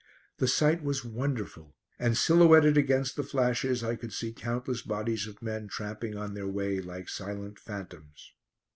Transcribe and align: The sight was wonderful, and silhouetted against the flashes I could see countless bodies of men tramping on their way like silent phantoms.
The 0.39 0.47
sight 0.47 0.81
was 0.81 1.05
wonderful, 1.05 1.75
and 1.99 2.17
silhouetted 2.17 2.75
against 2.75 3.15
the 3.15 3.21
flashes 3.23 3.83
I 3.83 3.95
could 3.95 4.11
see 4.11 4.33
countless 4.33 4.81
bodies 4.81 5.27
of 5.27 5.43
men 5.43 5.67
tramping 5.67 6.17
on 6.17 6.33
their 6.33 6.47
way 6.47 6.79
like 6.81 7.07
silent 7.07 7.59
phantoms. 7.59 8.33